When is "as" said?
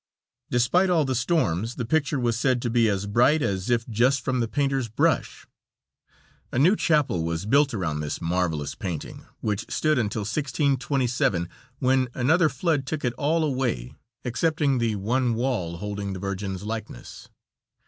2.89-3.05, 3.43-3.69